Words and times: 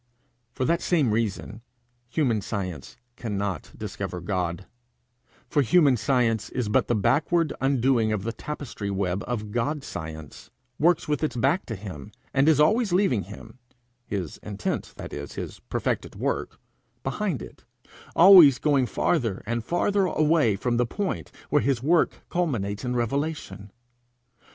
For 0.51 0.65
that 0.65 0.81
same 0.81 1.11
reason, 1.11 1.61
human 2.09 2.41
science 2.41 2.97
cannot 3.17 3.71
discover 3.77 4.19
God; 4.19 4.65
for 5.47 5.61
human 5.61 5.95
science 5.95 6.49
is 6.49 6.69
but 6.69 6.87
the 6.87 6.95
backward 6.95 7.53
undoing 7.61 8.11
of 8.11 8.23
the 8.23 8.33
tapestry 8.33 8.89
web 8.89 9.23
of 9.27 9.51
God's 9.51 9.85
science, 9.85 10.49
works 10.79 11.07
with 11.07 11.23
its 11.23 11.35
back 11.35 11.67
to 11.67 11.75
him, 11.75 12.11
and 12.33 12.49
is 12.49 12.59
always 12.59 12.91
leaving 12.91 13.25
him 13.25 13.59
his 14.07 14.37
intent, 14.41 14.95
that 14.97 15.13
is, 15.13 15.33
his 15.33 15.59
perfected 15.69 16.15
work 16.15 16.59
behind 17.03 17.43
it, 17.43 17.63
always 18.15 18.57
going 18.57 18.87
farther 18.87 19.43
and 19.45 19.63
farther 19.63 20.05
away 20.07 20.55
from 20.55 20.77
the 20.77 20.87
point 20.87 21.31
where 21.51 21.61
his 21.61 21.83
work 21.83 22.27
culminates 22.27 22.83
in 22.83 22.95
revelation. 22.95 23.71